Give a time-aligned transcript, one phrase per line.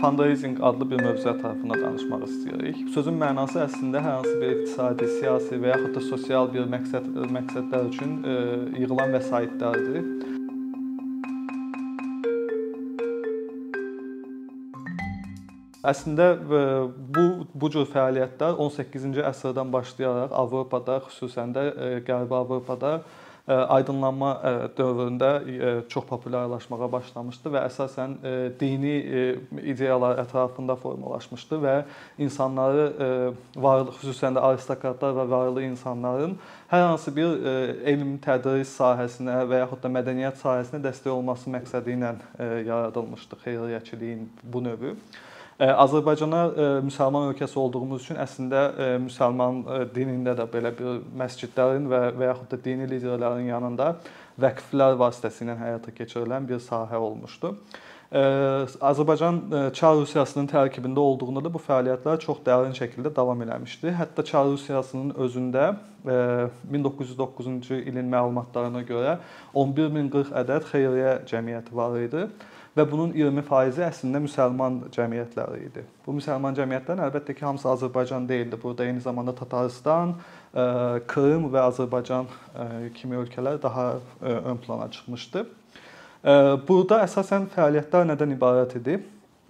[0.00, 2.84] Fundraising adlı bir mövzu ətrafında danışmaq istəyirik.
[2.94, 7.88] Sözün mənası əslində hər hansı bir iqtisadi, siyasi və yaxud da sosial bir məqsəd məqsədlər
[7.88, 8.36] üçün e,
[8.78, 10.06] yığılan vəsaitlərdir.
[15.92, 16.62] Əslində e,
[17.18, 17.26] bu
[17.58, 23.00] bu cür fəaliyyətlər 18-ci əsrdən başlayaraq Avropada, xüsusən də e, Qərbi Avropada
[23.48, 24.30] aydınlanma
[24.76, 25.30] dövründə
[25.88, 28.16] çox populyarlaşmağa başlamışdı və əsasən
[28.60, 28.96] dini
[29.62, 31.76] ideyalar ətrafında formalaşmışdı və
[32.26, 32.88] insanları
[33.56, 36.36] varlı xüsusən də aristokratlar və varlı insanların
[36.70, 37.46] hər hansı bir
[37.88, 42.12] elm tədris sahəsinə və yaxud da mədəniyyət sahəsinə dəstək olması məqsədi ilə
[42.68, 44.94] yaradılmışdı xeyriyyəçiliyin bu növü.
[45.58, 46.44] Azərbaycana
[46.86, 48.60] müsəlman ölkəsi olduğumuz üçün əslində
[49.02, 53.88] müsəlman dinində də belə bir məscidlərin və və yaxud da dini liderlərin yanında
[54.38, 57.56] vəqflər vasitəsilə həyata keçirilən bir sahə olmuşdu.
[58.08, 59.40] Azərbaycan
[59.74, 63.90] Çar Rusiyasının tərkibində olduğunda da bu fəaliyyətlər çox dərin şəkildə davam eləmişdi.
[63.98, 65.72] Hətta Çar Rusiyasının özündə
[66.06, 69.18] 1909-cu ilin məlumatlarına görə
[69.58, 72.28] 11040 ədəd xeyriyyə cəmiyyəti var idi
[72.78, 75.82] və bunun 20% əslində müsəlman cəmiyyətləri idi.
[76.06, 78.58] Bu müsəlman cəmiyyətlərin əlbəttə ki, hamısı Azərbaycan deyildi.
[78.62, 80.14] Burada eyni zamanda Tataristan,
[81.10, 82.30] Krım və Azərbaycan
[82.94, 83.88] kimi ölkələr daha
[84.22, 85.44] ön plana çıxmışdı.
[86.68, 89.00] Burada əsasən fəaliyyətlər nədən ibarət idi?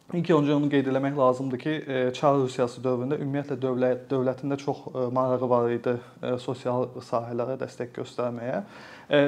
[0.08, 1.72] İlk öncə onu qeyd etmək lazımdır ki,
[2.16, 4.78] Çar Rusiyası dövründə ümumiyyətlə dövlət dövlətində çox
[5.12, 5.92] marağı var idi
[6.40, 8.62] sosial sahələrə dəstək göstərməyə.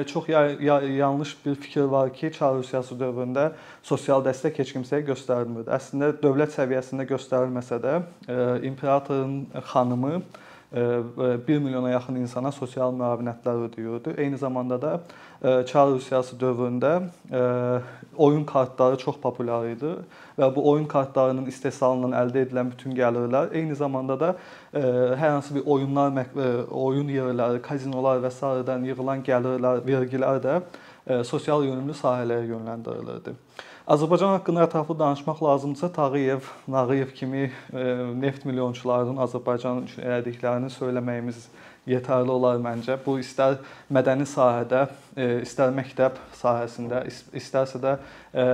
[0.09, 3.51] Çox yanlış bir fikir var ki, Çar Rusiyası dövründə
[3.85, 5.69] sosial dəstək heç kimsəyə göstərilmirdi.
[5.69, 7.99] Əslində dövlət səviyyəsində göstərilməsə də,
[8.65, 9.43] imperatorun
[9.75, 10.15] xanımı
[10.71, 14.13] 1 milyona yaxın insana sosial müavinətlər ödəyirdi.
[14.21, 15.01] Eyni zamanda da
[15.67, 17.01] Çar Rusiyası dövründə
[18.17, 19.91] oyun kartları çox populyar idi
[20.39, 24.35] və bu oyun kartlarının istehsalından əldə edilən bütün gəlirlər eyni zamanda da
[24.73, 26.13] hər hansı bir oyunlar,
[26.71, 30.61] oyun yerləri, kazinolar və sairədən yığılan gəlirlər, vergilər də
[31.27, 33.35] sosial yönümlü sahələrə yönləndirilirdi.
[33.89, 37.51] Azərbaycan haqqında ətraflı danışmaq lazımdırsa, Tağıyev, Nağıyev kimi
[38.21, 41.47] neft milyonçularının Azərbaycan üçün elədiklərini söyləməyimiz
[41.89, 42.99] yetərli olar məncə.
[43.01, 43.57] Bu istər
[43.89, 44.85] mədəni sahədə,
[45.17, 47.03] istər məktəb sahəsində,
[47.35, 47.97] istərsə də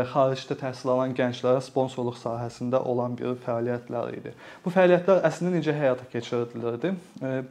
[0.09, 4.33] xaricdə təhsil alan gənclərə sponsorluq sahəsində olan bir fəaliyyətlər idi.
[4.63, 6.95] Bu fəaliyyətlər əslində necə həyata keçirilirdi?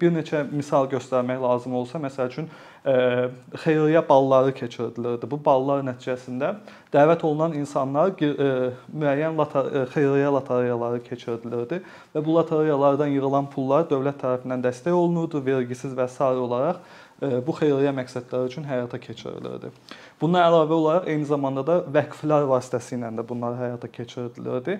[0.00, 2.50] Bir neçə misal göstərmək lazım olsa, məsəl üçün
[3.62, 5.30] xeyriyyə balları keçirilirdi.
[5.30, 6.52] Bu ballar nəticəsində
[6.94, 9.38] dəvət olunan insanlar müəyyən
[9.94, 11.80] xeyriyyə lotereyaları keçirilirdi
[12.14, 16.78] və bu lotereyalardan yığılan pullar dövlət tərəfindən dəstək olunurdu, vergisiz və sair olaraq
[17.20, 19.70] bu xeyriyyə məqsədləri üçün həyata keçirilirdi.
[20.20, 24.78] Bundan əlavə olaraq eyni zamanda da vəqflər vasitəsilə də bunlar həyata keçirilirdi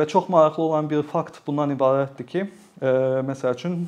[0.00, 2.46] və çox maraqlı olan bir fakt bundan ibarətdir ki,
[3.28, 3.82] məsəl üçün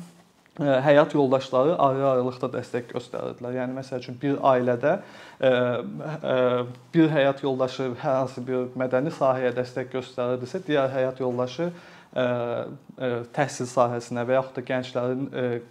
[0.59, 3.55] həyat yoldaşları ayrı-ayrılıqda dəstək göstərirdilər.
[3.55, 4.97] Yəni məsəl üçün bir ailədə
[6.93, 11.71] bir həyat yoldaşı hər hansı bir mədəni sahəyə dəstək göstərirdisə, digər həyat yoldaşı
[12.11, 15.21] təhsil sahəsinə və yaxud da gənclərin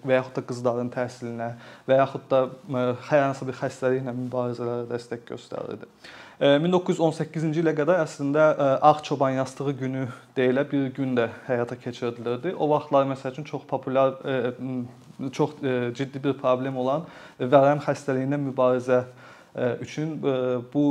[0.06, 1.50] və yaxud da qızların təhsilinə
[1.88, 2.40] və yaxud da
[3.10, 5.88] hər hansı bir xəstəliklə mübarizələrə dəstək göstərirdi.
[6.40, 8.46] 1918-ci ilə qədər əslində
[8.80, 10.06] Ağ çoban yastığı günü
[10.36, 12.54] deyilə bir gün də həyata keçirilirdi.
[12.56, 14.16] O vaxtlar məsəl üçün çox populyar
[15.36, 15.58] çox
[15.98, 17.04] ciddi bir problem olan
[17.36, 19.02] vərəm xəstəliyinə mübarizə
[19.84, 20.16] üçün
[20.72, 20.86] bu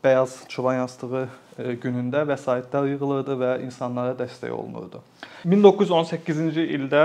[0.00, 1.26] bəyaz çoban yastığı
[1.58, 5.02] günündə vəsaitlər yığılırdı və insanlara dəstək olunurdu.
[5.48, 7.04] 1918-ci ildə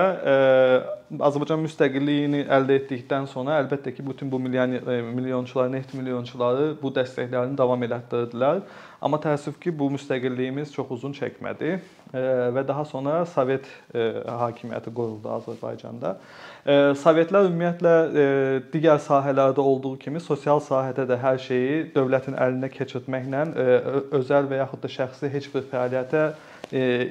[1.16, 4.80] Azərbaycan müstəqilliyini əldə etdikdən sonra əlbəttə ki, bütün bu milyon
[5.16, 8.64] milyonçular, neft milyonçuları bu dəstəklərini davam elətdirdilər.
[9.06, 11.78] Amma təəssüf ki, bu müstəqilliyimiz çox uzun çəkmədi
[12.56, 16.16] və daha sonra Sovet hakimiyyəti quruldu Azərbaycanda.
[16.98, 17.96] Sovetlər ümumiyyətlə
[18.74, 23.42] digər sahələrdə olduğu kimi sosial sahədə də hər şeyi dövlətin əlinə keçirtməklə
[24.18, 26.26] özəl və yaxud da şəxsi heç bir fəaliyyətə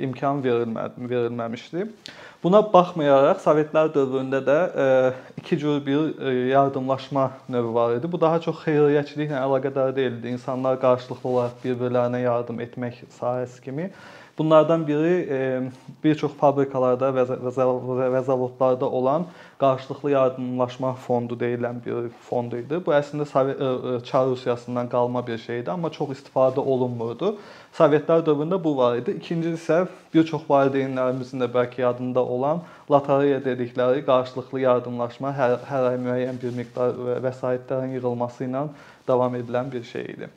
[0.04, 1.86] imkan verilmədi, verilməmişdi.
[2.44, 4.56] Buna baxmayaraq Sovetlər dövründə də
[5.40, 8.10] iki cür bir yardımlaşma növü var idi.
[8.12, 10.34] Bu daha çox xeyriyyəçiliklə əlaqədar deyildi.
[10.36, 13.90] İnsanlar qarşılıqlı olaraq bir-birlərinə yardım etmək sahəsi kimi.
[14.38, 15.70] Bunlardan biri
[16.04, 19.26] bir çox fabrikalarda və zavodlarda olan
[19.58, 22.80] qarşılıqlı yardımlaşma fondu deyilən bir fond idi.
[22.86, 27.36] Bu əslində Çar Rusiyasından qalma bir şeydi, amma çox istifadə olunmurdu.
[27.78, 29.14] Sovetlər dövründə bu var idi.
[29.22, 29.78] İkincisi isə
[30.14, 36.42] bir çox valideynlərimizin də bəlkə yadında olan lotereya dedikləri qarşılıqlı yardımlaşma, hər, hər ay müəyyən
[36.42, 38.66] bir miqdar vəsaitlərin yığılması ilə
[39.08, 40.28] davam edilən bir şey idi.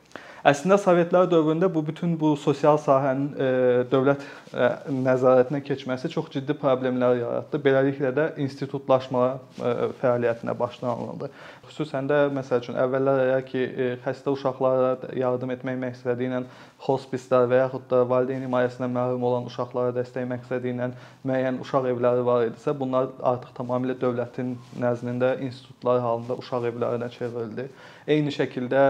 [0.46, 3.48] Əslində Sovetlər dövründə bu bütün bu sosial sahənin e,
[3.90, 7.58] dövlət e, nəzarətinə keçməsi çox ciddi problemlər yaratdı.
[7.64, 11.30] Beləliklə də institutlaşma e, fəaliyyətinə başlanıldı.
[11.66, 13.64] Xüsusən də məsəl üçün əvvəllər əgər ki,
[14.06, 16.44] xəstə uşaqlara yardım etmək məqsədi ilə
[16.86, 20.92] hospislər və yaxud da valideyn himayəsinə məhrum olan uşaqlara dəstək məqsədi ilə
[21.26, 27.68] müəyyən uşaq evləri var idisə, bunlar artıq tamamilə dövlətin nəzdində institutlar halında uşaq evlərinə çevrildi.
[28.08, 28.82] Eyni şəkildə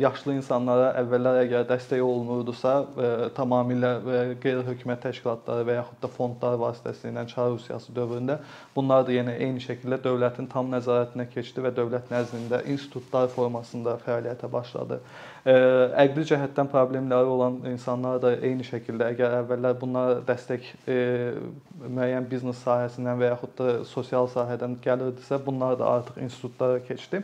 [0.00, 2.72] yaşlı insanlara əvvəllər əgər dəstək olunurdusa,
[3.36, 3.90] tamamilə
[4.40, 8.38] qeyri-hökumət təşkilatları və yaxud da fondlar vasitəsilə Çar Rusiyası dövründə
[8.72, 14.48] bunlar da yenə eyni şəkildə dövlətin tam nəzarətinə keçdi və dövlət nəzdində institutlar formasında fəaliyyətə
[14.54, 15.00] başladı.
[15.44, 23.20] Əqli cəhətdən problemləri olan insanlar da eyni şəkildə əgər əvvəllər bunlara dəstək müəyyən biznes sahəsindən
[23.20, 27.20] və yaxud da sosial sahədən gəlirdisə, bunlar da artıq institutlara keçdi.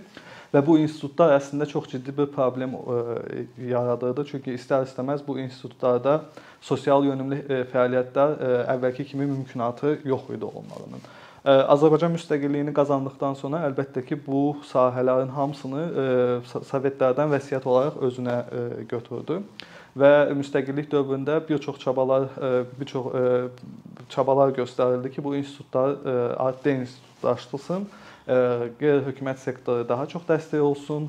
[0.51, 4.25] Və bu institutlar əslində çox ciddi bir problem e, yaradırdı.
[4.33, 6.25] Çünki istər-istəməz bu institutlarda
[6.61, 11.11] sosial yönümlü e, fəaliyyətlər e, əvvəlki kimi mümkünatı yox idi onların.
[11.41, 15.85] Azərbaycan müstəqilliyini qazandıqdan sonra əlbəttə ki, bu sahələrin hamısını
[16.69, 18.35] Sovetlərdən vəsiyyət olaraq özünə
[18.91, 19.39] götürdü
[19.97, 22.29] və müstəqillik dövründə bir çox çabalar
[22.77, 23.09] bir çox
[24.13, 25.97] çabalar göstərildi ki, bu institutlar
[26.51, 27.89] addi institutlaşdırılsın
[28.31, 31.09] qeyri-hökumət sektoru daha çox dəstək olsun,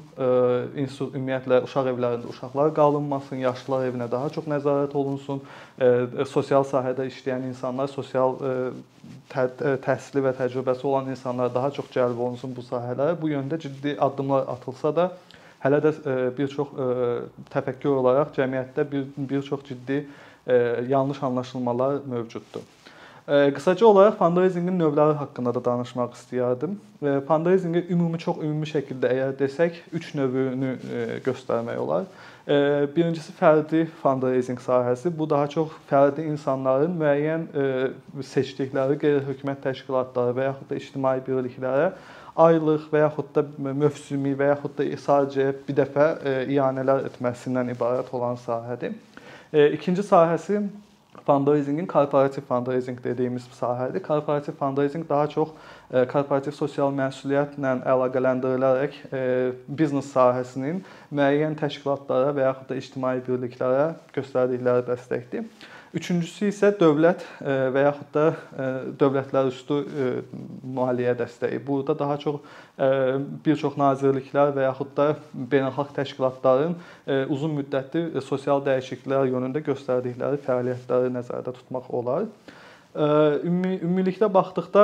[0.79, 5.43] institut ümumiyyətlə uşaq evlərində uşaqlar qalınmasın, yaşlılar evinə daha çox nəzarət olunsun,
[6.31, 8.39] sosial sahədə işləyən insanlar, sosial
[9.29, 13.13] təhsili və təcrübəsi olan insanlar daha çox cəlb olunsun bu sahələrə.
[13.21, 15.07] Bu yöndə ciddi addımlar atılsa da,
[15.61, 15.95] hələ də
[16.37, 16.73] bir çox
[17.53, 20.07] təfəkkür olaraq cəmiyyətdə bir bir çox ciddi
[20.89, 22.65] yanlış anlaşılmalar mövcuddur.
[23.27, 26.73] Qısaca olaraq fundraisingin növləri haqqında da danışmaq istəyərdim.
[27.27, 30.71] Fundraisinqi ümumi çox ümumi şəkildə əgər desək, 3 növünü
[31.25, 32.09] göstərmək olar.
[32.95, 35.13] Birincisi fərdi fundraising sahəsi.
[35.13, 37.45] Bu daha çox fərdi insanların müəyyən
[38.33, 41.91] seçdikləri qeyri-hökumət təşkilatları və yaxud da ictimai birliklərə
[42.41, 46.13] aylıq və yaxud da mövsümi və yaxud da sadəcə bir dəfə
[46.49, 48.97] iyanələr etməsindən ibarət olan sahədir.
[49.53, 50.65] İkinci sahəsi
[51.25, 54.01] fundraisingin korporativ fundraising dediyimiz sahədir.
[54.03, 55.49] Korporativ fundraising daha çox
[55.91, 59.21] e, korporativ sosial məsuliyyətlə əlaqələndirilərək e,
[59.67, 60.81] biznes sahəsinin
[61.11, 63.85] müəyyən təşkilatlara və yaxud da ictimai birliklərə
[64.15, 65.47] göstərdikləri dəstəkdir.
[65.91, 68.67] Üçüncüsü isə dövlət e, və yaxud da e,
[68.99, 70.05] dövlətlər üstü e,
[70.77, 71.59] maliyyə dəstəyi.
[71.67, 72.39] Burada daha çox
[73.45, 75.09] bir çox nazirliklər və yaxud da
[75.51, 76.71] beynəlxalq təşkilatların
[77.29, 82.25] uzun müddətli sosial dəyişikliklər yönündə göstərdikləri fəaliyyətləri nəzərdə tutmaq olar.
[82.93, 84.81] Ümumi ümumilikdə baxdıqda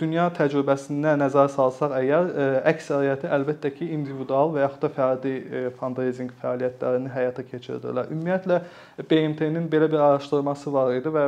[0.00, 2.28] dünya təcrübəsinə nəzər salsaq əgər
[2.70, 5.32] əksəriyyəti əlbəttə ki, individual və yaxud da fərdi
[5.76, 8.08] fundraising fəaliyyətlərini həyata keçirirlər.
[8.14, 8.62] Ümumiyyətlə
[9.10, 11.26] BMT-nin belə bir araşdırması var idi və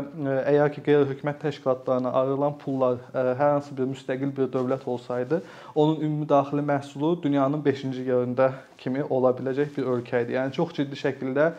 [0.55, 5.43] əgər ki, qeyri-hökumət təşkilatlarına ayrılan pullar hər hansı bir müstəqil bir dövlət olsaydı,
[5.75, 10.38] onun ümumi daxili məhsulu dünyanın 5-ci yerində kimi ola biləcək bir ölkə idi.
[10.38, 11.50] Yəni çox ciddi şəkildə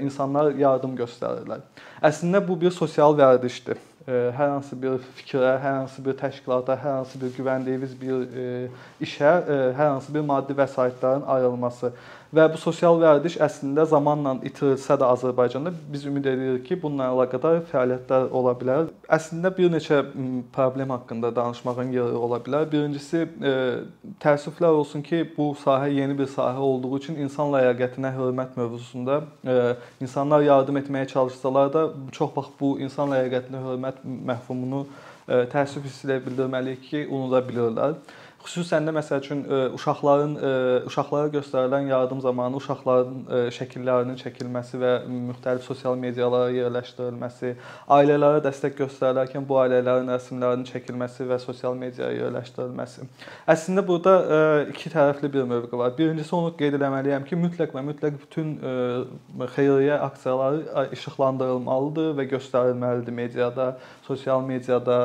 [0.00, 1.68] insanlar yardım göstərirlər.
[2.00, 7.18] Əslində bu bir sosial vərdişdir hər hansı bir fikrə, hər hansı bir təşkilata, hər hansı
[7.18, 8.68] bir güvəndiyiniz bir
[9.02, 9.32] işə
[9.74, 11.90] hər hansı bir maddi vəsaitlərin ayrılması
[12.34, 17.60] və bu sosial vərdiş əslində zamanla itirilsə də Azərbaycanda biz ümid edirik ki, bununla əlaqədar
[17.70, 18.90] fəaliyyətlər ola bilər.
[19.16, 20.02] Əslində bir neçə
[20.54, 22.66] problem haqqında danışmağın yeri ola bilər.
[22.72, 23.24] Birincisi
[24.22, 29.22] təəssüflər olsun ki, bu sahə yeni bir sahə olduğu üçün insan ləyaqətinə hörmət mövzusunda
[30.00, 34.86] insanlar yardım etməyə çalışsalar da çox vaxt bu insan ləyaqətinə hörmət məfhumunu
[35.26, 37.98] təəssüf hissi bildirməliyik ki, unuda bilirlər.
[38.46, 40.50] Xüsusən də məsəl üçün e, uşaqların e,
[40.86, 47.54] uşaqlara göstərilən yardım zamanı uşaqların e, şəkillərinin çəkilməsi və müxtəlif sosial medialara yerləşdirilməsi,
[47.96, 53.08] ailələrə dəstək göstərilərkən bu ailələrin rəsmlərinin çəkilməsi və sosial mediaya yerləşdirilməsi.
[53.50, 54.14] Əslində burada
[54.70, 55.96] iki tərəfli bir mövqe var.
[55.98, 58.54] Birincisi onu qeyd etməliyəm ki, mütləq və mütləq bütün
[59.56, 63.72] xeyriyyə aksiyaları işıqlandırılmalıdır və göstərilməlidir mediada,
[64.06, 65.00] sosial mediada,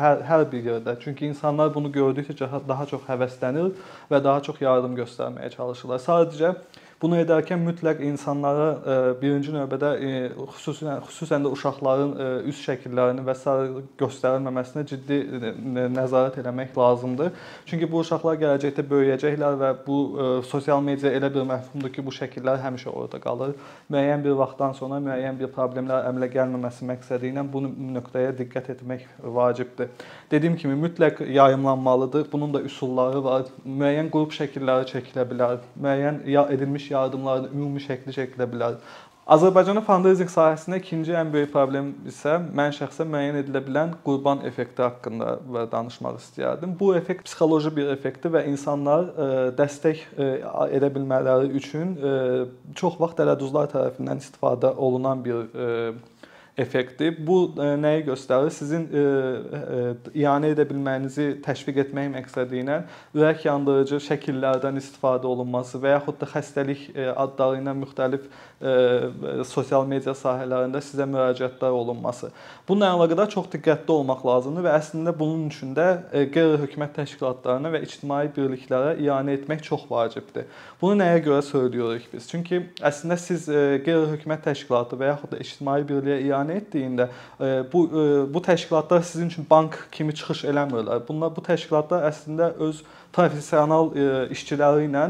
[0.00, 0.96] hər hər bir yerdə.
[1.04, 3.72] Çünki insanlar bunu gördükcə daha çox həvəslənir
[4.10, 6.02] və daha çox yardım göstərməyə çalışırlar.
[6.04, 6.54] Sadəcə
[7.00, 13.24] Bunu edərkən mütləq insanlara e, birinci növbədə e, xüsusən xüsusən də uşaqların e, üz şəkillərinin
[13.24, 13.54] və s.
[14.02, 15.20] göstərilməməsinə ciddi
[15.94, 17.30] nəzarət etmək lazımdır.
[17.70, 19.96] Çünki bu uşaqlar gələcəkdə böyüyəcəklər və bu
[20.50, 23.56] sosial media elə bir məhfumdur ki, bu şəkillər həmişə orada qalır.
[23.88, 27.64] Müəyyən bir vaxtdan sonra müəyyən bir problemlər əmələ gəlməməsi məqsədi ilə bu
[27.96, 29.88] nöqtəyə diqqət etmək vacibdir.
[30.30, 32.28] Dediyim kimi mütləq yayımlanmalıdır.
[32.32, 33.48] Bunun da üsulları var.
[33.64, 35.64] Müəyyən qrup şəkilləri çəkilə bilər.
[35.80, 36.44] Müəyyən ya
[36.90, 38.76] edilmiş yardımlarını ümumi şəkli çəkilə bilər.
[39.30, 44.82] Azərbaycanın fundraising sahəsində ikinci ən böyük problem isə mən şəxsən müəyyən edilə bilən qurban effekti
[44.82, 46.74] haqqında danışmaq istəyərdim.
[46.80, 50.30] Bu effekt psixoloji bir effektdir və insanlar e, dəstək e,
[50.74, 52.14] edə bilmələri üçün e,
[52.74, 55.46] çox vaxt dələduzlar tərəfindən istifadə olunan bir
[56.60, 57.10] effekti.
[57.26, 58.52] Bu nəyi göstərir?
[58.54, 58.86] Sizin
[60.14, 62.82] ianə edə bilməyinizi təşviq etmək məqsədi ilə
[63.16, 68.28] ürək yandırıcı şəkillərdən istifadə olunması və yaxud da xəstəlik adları ilə müxtəlif
[69.48, 72.28] sosial media sahələrində sizə müraciətlər olunması.
[72.68, 75.86] Bununla əlaqədar çox diqqətli olmaq lazımdır və əslində bunun üçün də
[76.34, 80.44] qeyri-hökumət təşkilatlarına və ictimai birliklərə ianə etmək çox vacibdir.
[80.82, 82.28] Bunu nəyə görə söylüyoruz biz?
[82.28, 87.08] Çünki əslində siz qeyri-hökumət təşkilatı və yaxud da ictimai birliyə ianə etdiyində
[87.72, 87.84] bu
[88.34, 91.06] bu təşkilatlar sizin üçün bank kimi çıxış eləmirlər.
[91.08, 92.82] Bunlar bu təşkilatlar əslində öz
[93.14, 93.90] professional
[94.30, 95.04] işçiləri ilə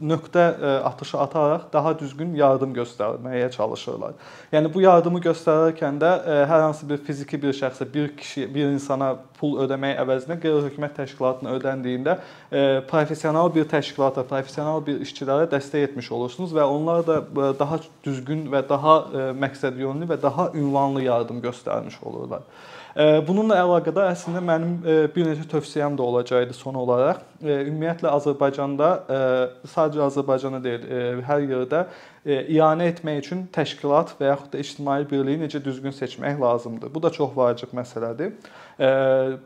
[0.00, 0.44] nöqtə
[0.88, 4.14] atışı ataraq daha düzgün yardım göstərməyə çalışırlar.
[4.52, 8.70] Yəni bu yardımı göstərərkən də e, hər hansı bir fiziki bir şəxsə, bir kişi, bir
[8.72, 15.90] insana pul ödəmək əvəzinə qeyri-hökumət təşkilatına ödəndiyində e, professional bir təşkilata, professional bir işçilərə dəstək
[15.90, 18.96] etmiş olursunuz və onlar da e, daha düzgün və daha
[19.36, 22.48] məqsədyönlü və daha ünvanlı yardım göstərmiş olurlar.
[22.98, 24.72] Bununla əlaqədar əslində mənim
[25.14, 27.20] bir neçə tövsiyəm də olacaqdı son olaraq.
[27.44, 28.88] Ümumiyyətlə Azərbaycanda
[29.70, 31.84] sadəcə Azərbaycanda deyil, hər yerdə
[32.26, 36.94] ianə etmək üçün təşkilat və yaxud da ictimai birliyi necə düzgün seçmək lazımdır.
[36.94, 38.32] Bu da çox vacib məsələdir.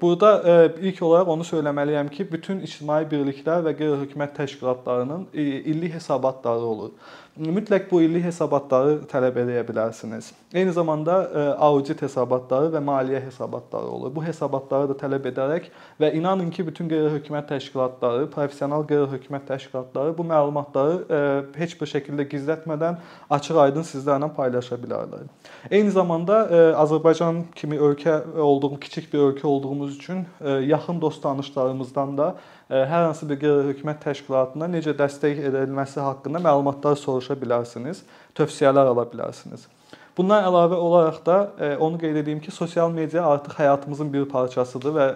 [0.01, 0.33] Burada
[0.81, 6.91] ilk olaraq onu söyləməliyəm ki, bütün ictimai birliklər və qeyri-hökumət təşkilatlarının illik hesabatları olur.
[7.33, 10.27] Mütləq bu illik hesabatları tələb edə bilərsiniz.
[10.53, 14.13] Eyni zamanda e, audit hesabatları və maliyyə hesabatları olur.
[14.13, 20.27] Bu hesabatları da tələb edərək və inanın ki, bütün qeyri-hökumət təşkilatları, professional qeyri-hökumət təşkilatları bu
[20.29, 21.23] məlumatları e,
[21.63, 22.29] heç bir şəkildə
[22.63, 22.99] gizlətmədən
[23.31, 25.27] açıq-aydın sizlərlə paylaşa bilərlər.
[25.71, 30.27] Eyni zamanda e, Azərbaycan kimi ölkə olduğum, kiçik bir ölkə olduğumuz üçün
[30.67, 32.35] yaxın dost tanışlarımızdan da
[32.71, 38.03] hər hansı bir qeyri-hökumət təşkilatına necə dəstək edilməsi haqqında məlumatlar soruşa bilərsiniz,
[38.35, 39.67] tövsiyələr ala bilərsiniz.
[40.13, 41.37] Bundan əlavə olaraq da
[41.81, 45.07] onu qeyd edeyim ki, sosial media artıq həyatımızın bir parçasıdır və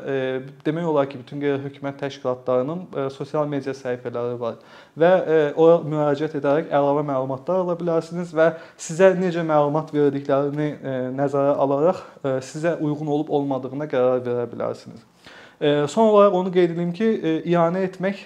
[0.64, 4.56] demək olar ki, bütün qeyri-hökumət təşkilatlarının sosial media səhifələri var
[4.96, 5.10] və
[5.52, 10.70] ora müraciət edərək əlavə məlumatlar ala bilərsiniz və sizə necə məlumat verdiklərini
[11.18, 12.00] nəzərə alaraq
[12.48, 15.04] sizə uyğun olub olmadığına qərar verə bilərsiniz.
[15.92, 17.06] Son olaraq onu qeyd edim ki,
[17.52, 18.24] ianə etmək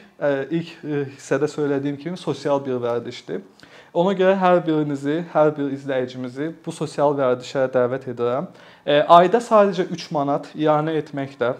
[0.55, 0.71] ilk
[1.17, 3.43] hissədə söylədiyim kimi sosial bir vərdişdir.
[3.91, 8.47] Ona görə hər birinizi, hər bir izləyicimizi bu sosial vərdişə dəvət edirəm.
[8.87, 11.53] Ayda sadəcə 3 manat ianə etməklə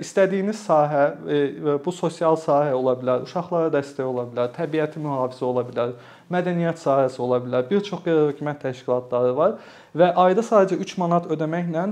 [0.00, 1.06] istədiyiniz sahə
[1.84, 5.94] bu sosial sahə ola bilər, uşaqlara dəstək ola bilər, təbiəti mühafizə ola bilər,
[6.32, 7.66] mədəniyyət sahəsi ola bilər.
[7.68, 9.56] Bir çox qeyri-hökumət təşkilatları var
[9.96, 11.86] və ayda sadəcə 3 manat ödəməklə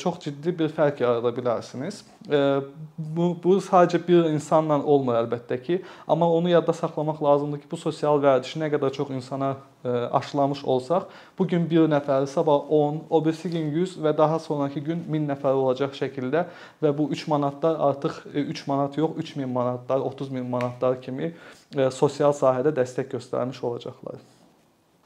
[0.00, 2.02] çox ciddi bir fərq yarada bilərsiniz.
[2.98, 7.80] Bu bu sadəcə bir insanla olmur əlbəttə ki, amma onu yadda saxlamaq lazımdır ki, bu
[7.80, 9.54] sosial vərdişi nə qədər çox insana
[9.84, 11.02] aşılamış olsaq,
[11.38, 15.28] bu gün 1 nəfər, sabah 10, o birisi gün 100 və daha sonrakı gün 1000
[15.30, 16.44] nəfər olacaq şəkildə
[16.82, 21.34] və bu 3 manatlar artıq 3 manat yox, 3000 manatlar, 30 min manatlar kimi
[21.94, 24.18] sosial sahədə dəstək göstərmiş olacaqlar.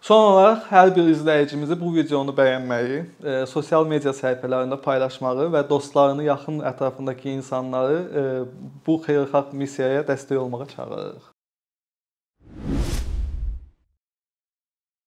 [0.03, 3.05] Son olaraq hər bir izləyicimizi bu videonu bəyənməyi,
[3.47, 8.49] sosial media səhifələrində paylaşmağı və dostlarını, yaxın ətrafındakı insanları
[8.87, 11.32] bu xeyirxah missiyaya dəstək olmağa çağırırıq.